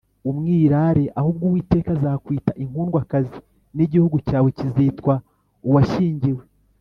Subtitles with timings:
[0.29, 3.37] “Umwirare”, ahubwo Uwiteka azakwita “Inkundwakazi,”
[3.75, 5.13] n’igihugu cyawe kizitwa
[5.67, 6.43] ‘‘Uwashyingiwe.